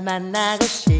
[0.00, 0.99] 만나고 싶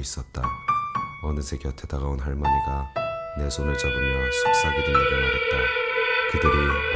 [0.00, 0.42] 있었다.
[1.22, 2.92] 어느새 곁에 다가온 할머니가
[3.38, 5.56] 내 손을 잡으며 속삭이듯 내게 말했다.
[6.32, 6.89] 그들이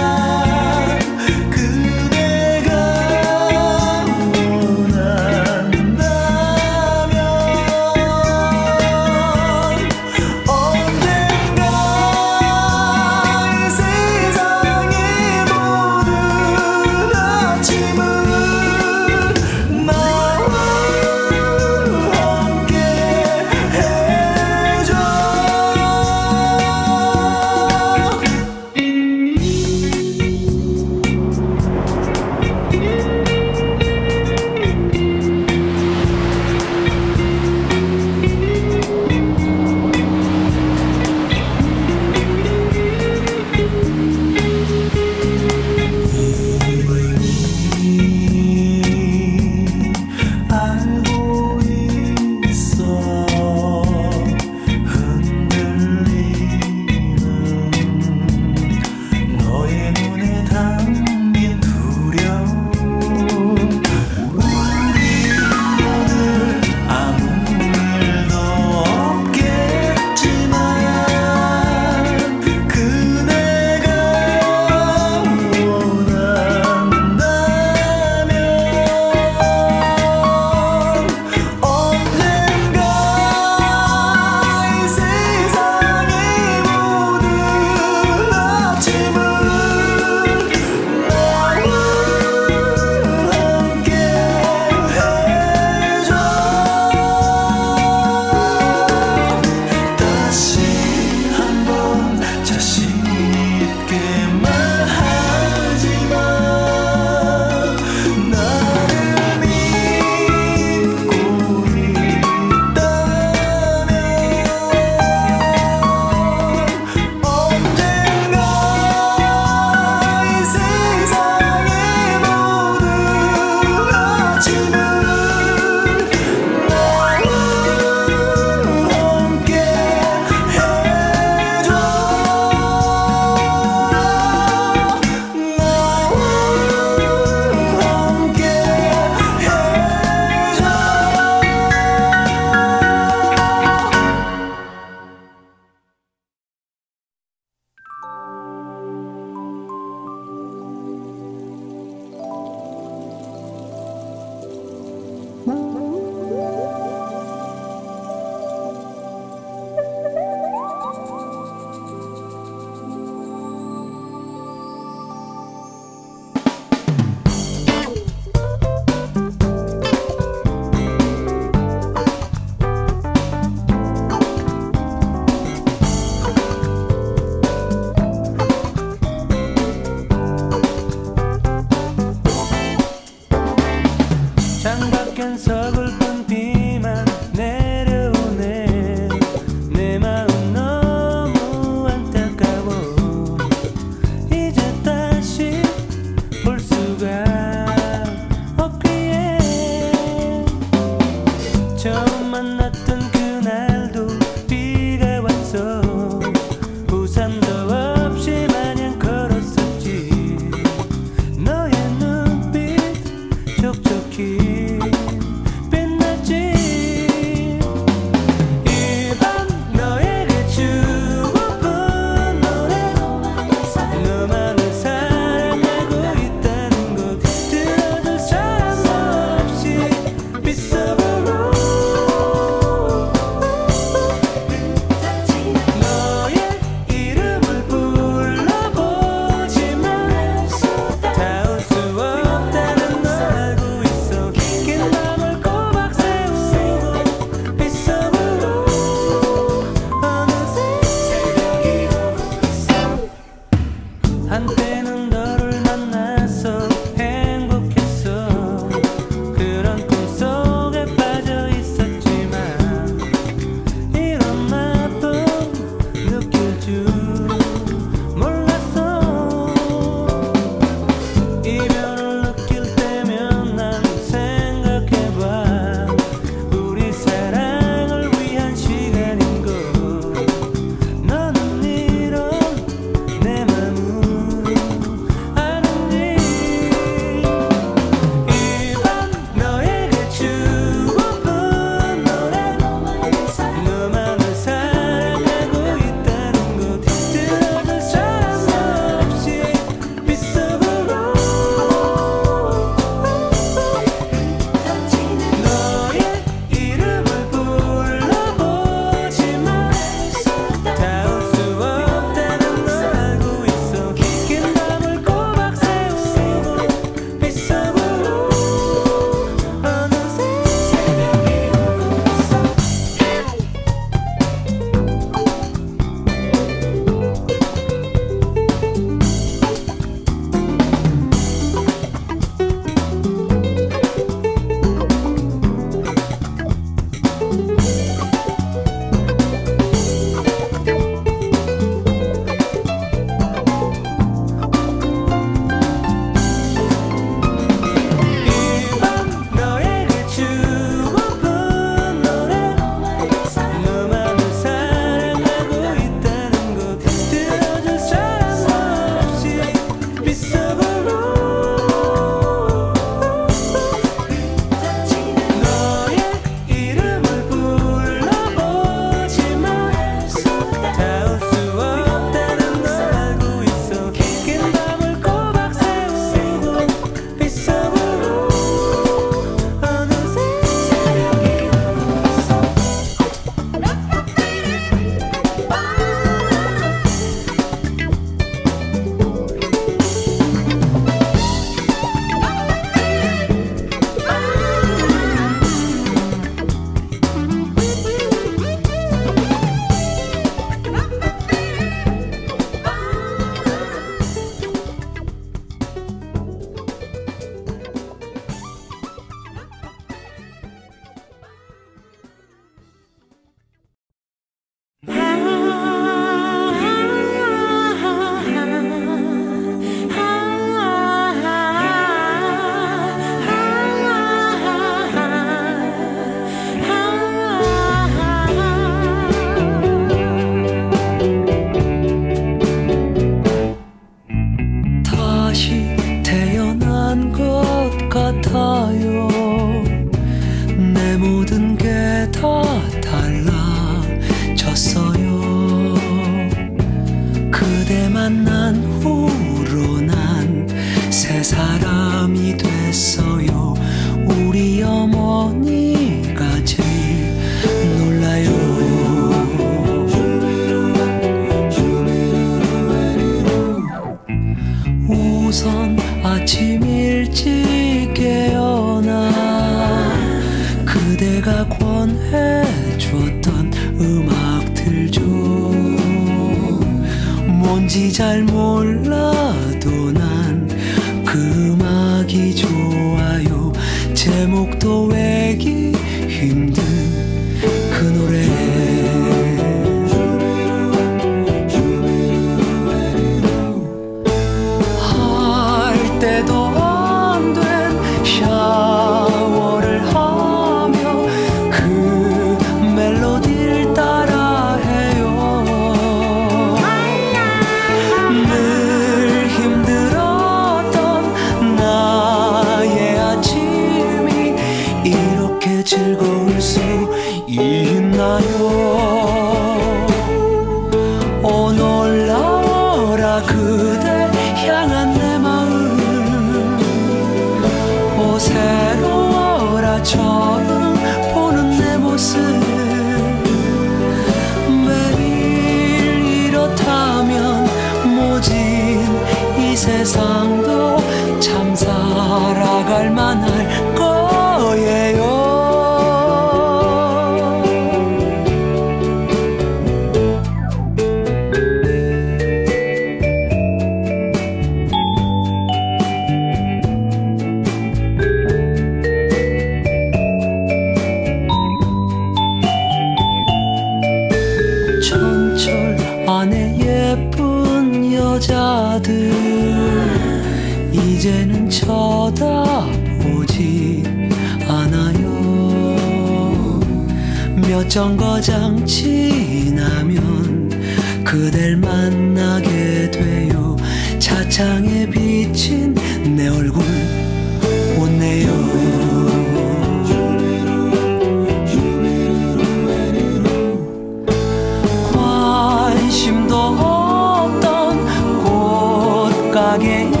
[596.01, 597.85] 관심도 없던
[598.23, 600.00] 꽃가게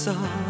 [0.00, 0.49] So.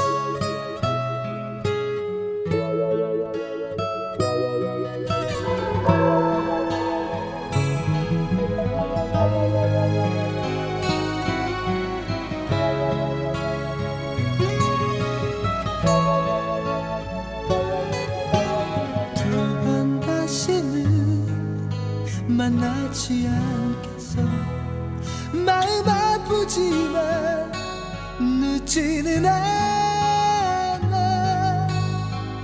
[28.71, 30.87] 지는 않아.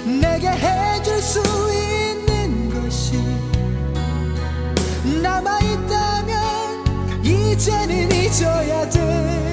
[0.04, 1.40] 내게 해줄 수
[1.72, 3.22] 있는 것이
[5.22, 9.47] 남아있다면 이제는 잊어야 돼.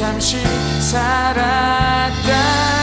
[0.00, 0.38] 잠시
[0.80, 2.79] 살았다.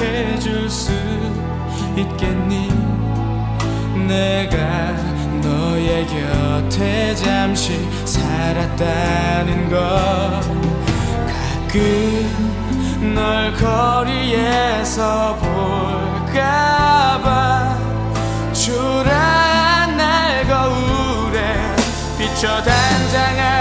[0.00, 0.92] 해 줄 수
[1.96, 2.68] 있겠니?
[4.06, 4.56] 내가
[5.42, 10.40] 너의 곁에 잠시 살았다는 것.
[11.68, 15.36] 가끔 널 거리에서
[16.26, 17.76] 볼까봐
[18.52, 21.54] 주란 날 거울에
[22.18, 23.59] 비춰 단장한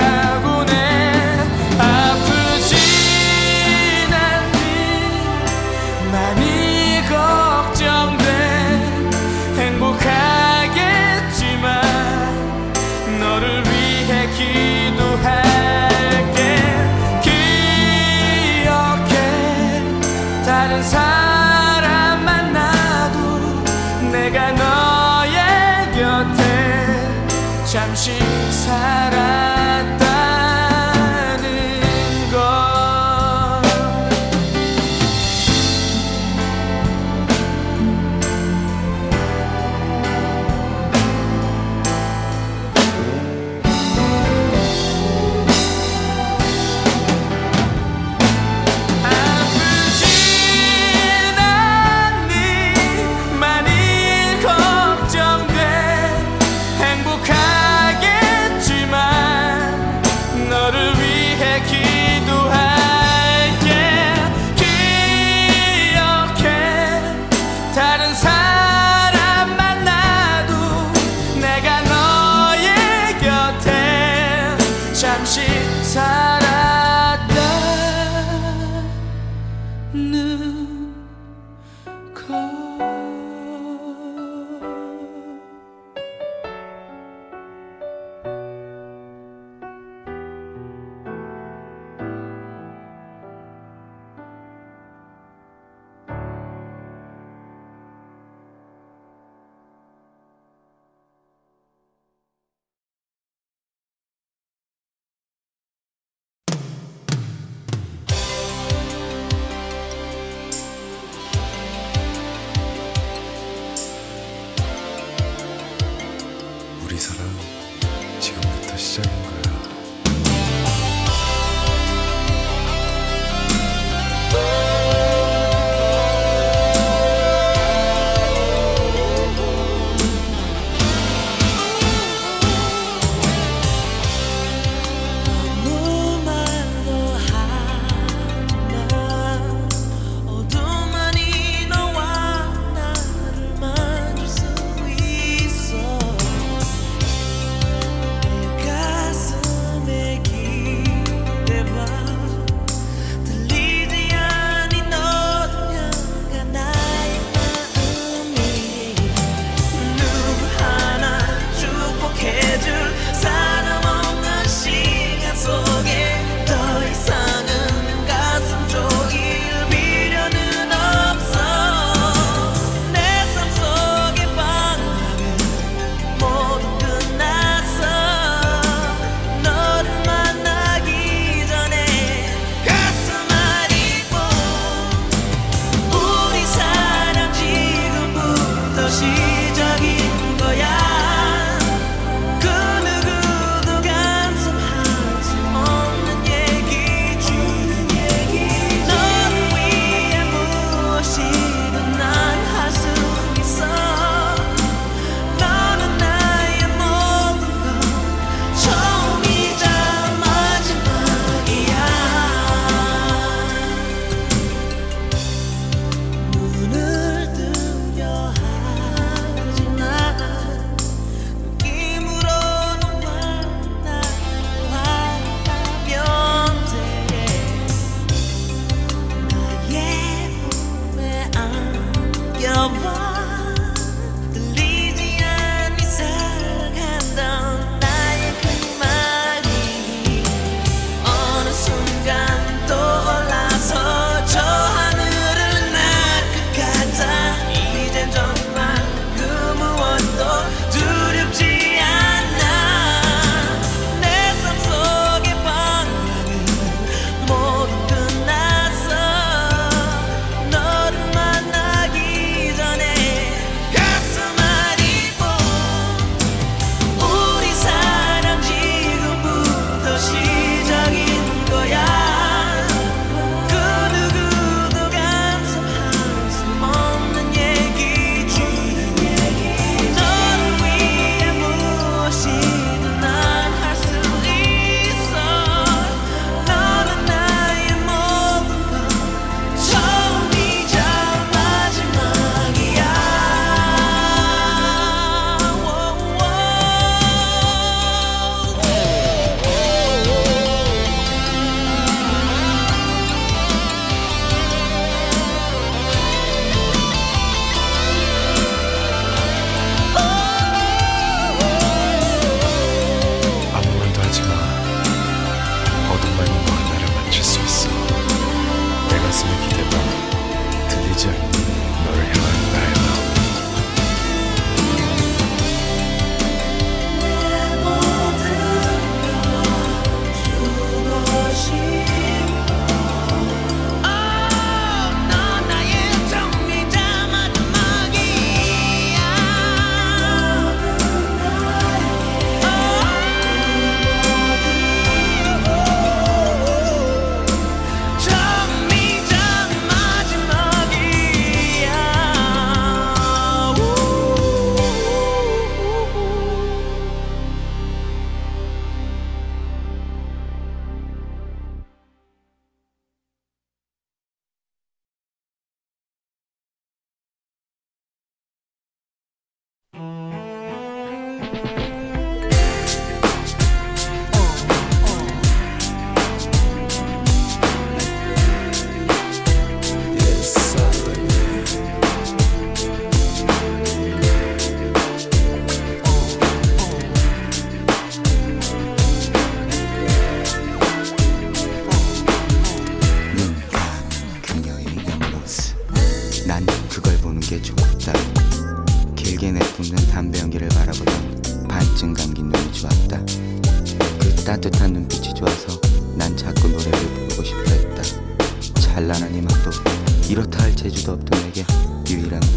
[28.00, 28.18] 주신
[28.50, 29.49] 사랑.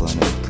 [0.06, 0.41] planet.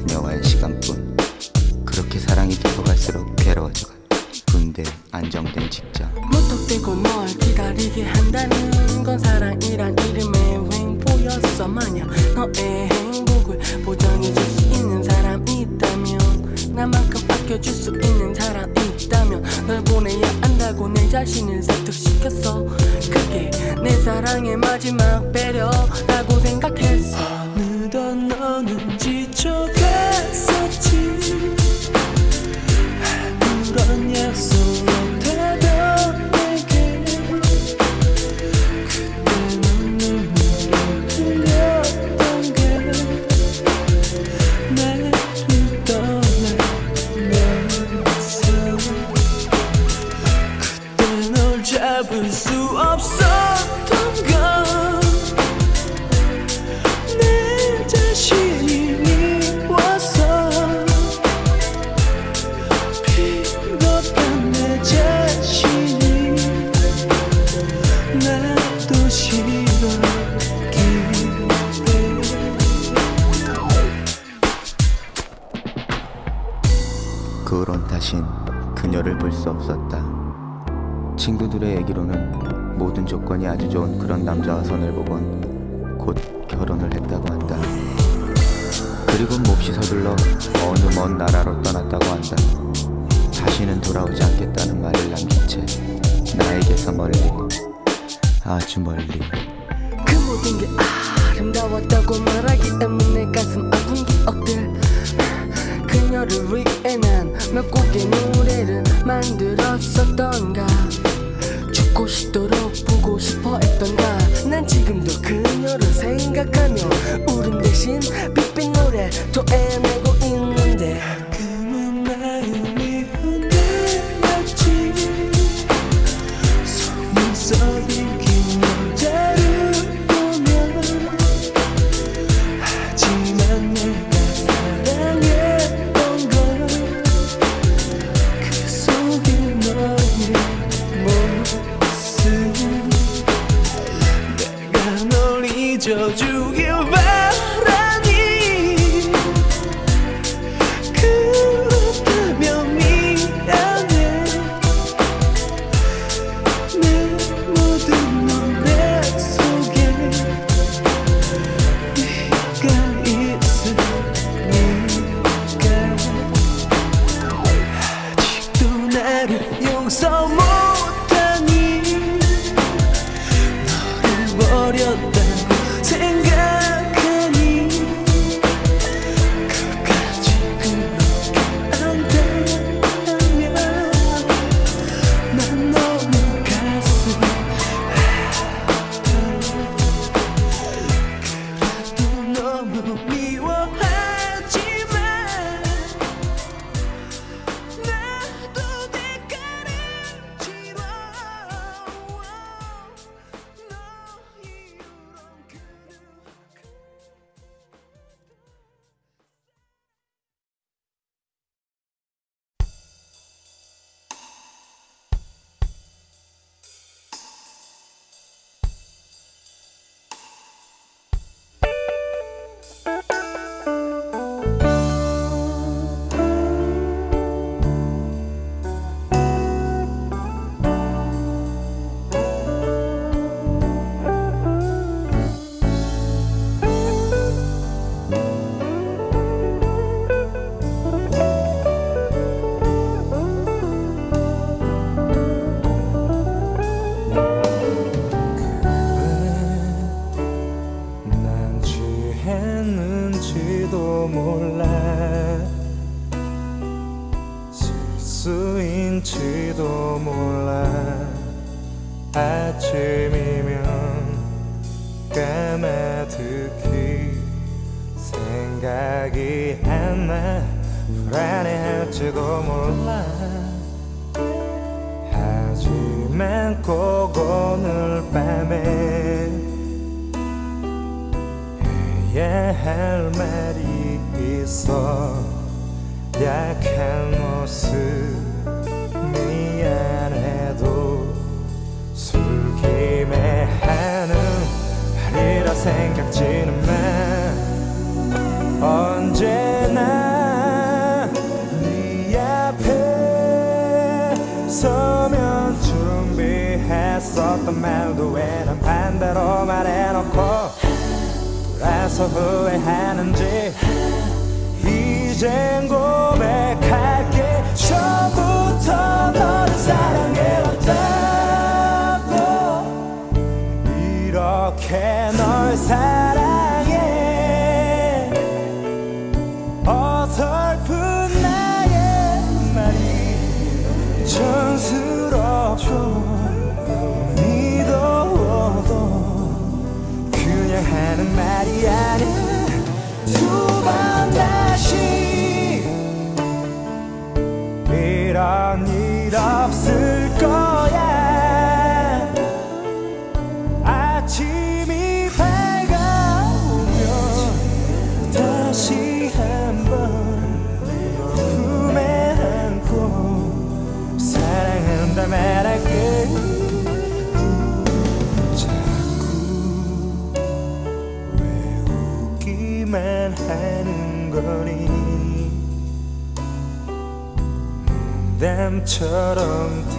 [378.63, 379.72] 농담처럼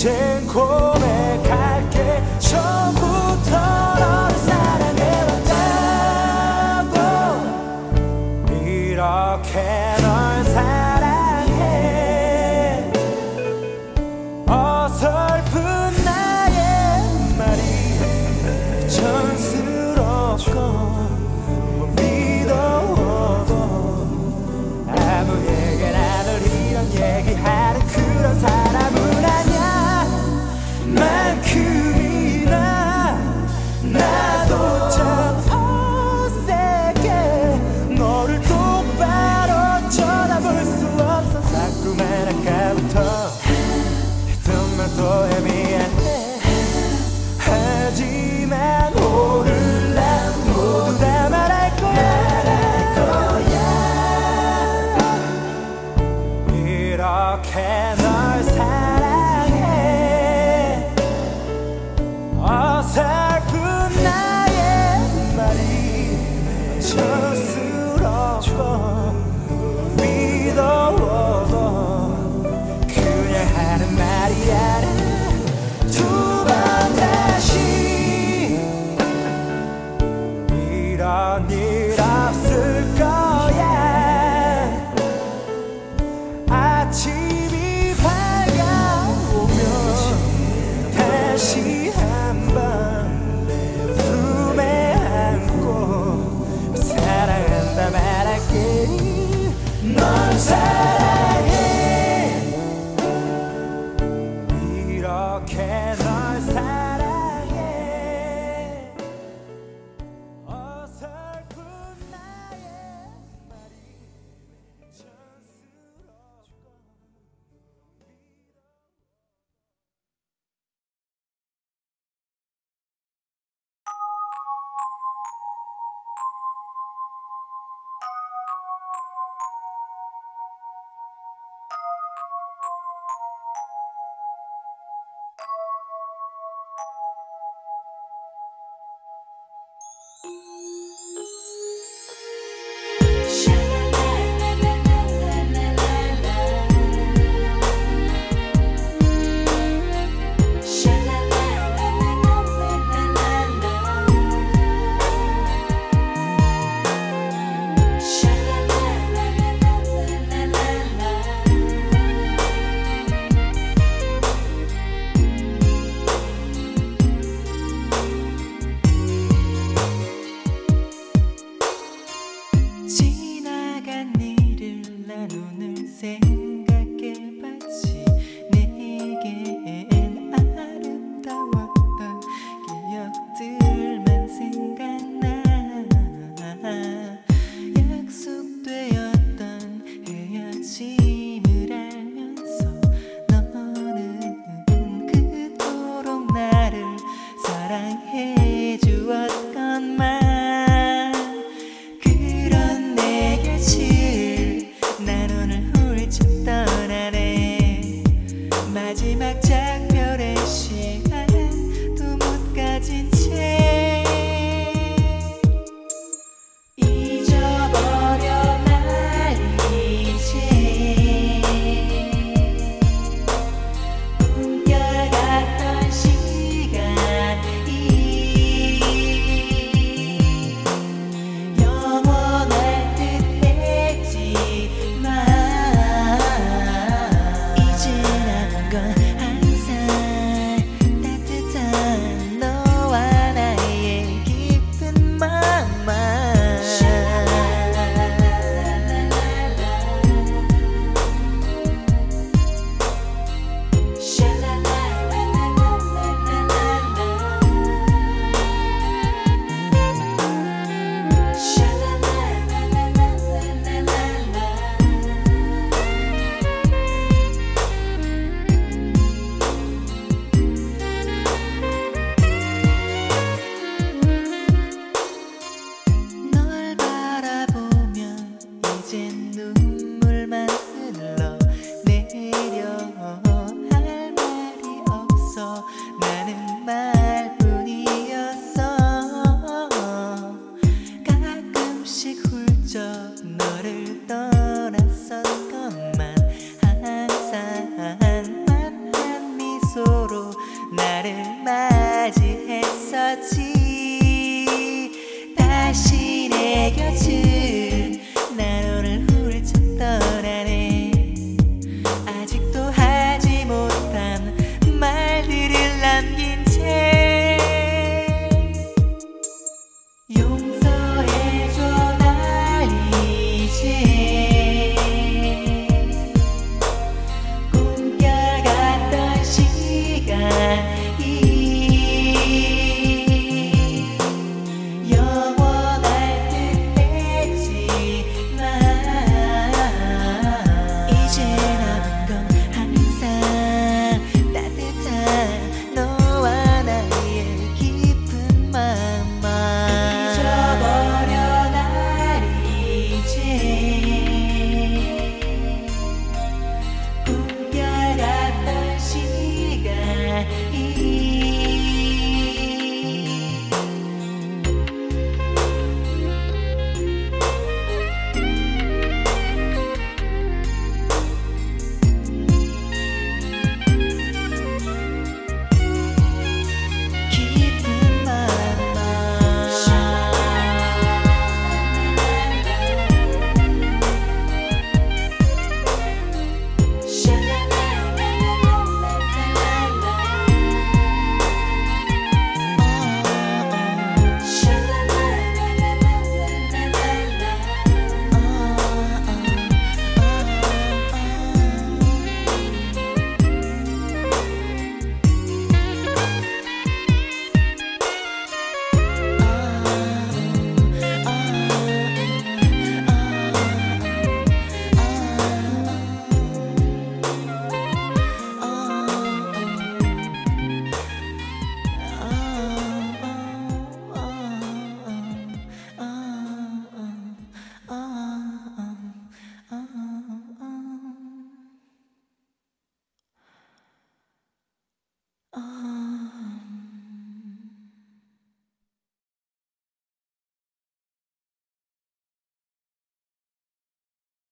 [0.00, 0.39] 이